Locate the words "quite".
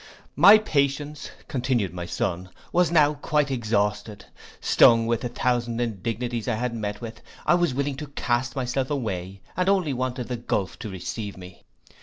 3.13-3.51